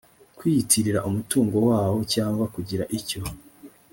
kwiyitirira 0.37 0.99
umutungo 1.09 1.57
wawo 1.69 1.99
cyangwa 2.13 2.45
kugira 2.55 2.83
icyo 2.97 3.21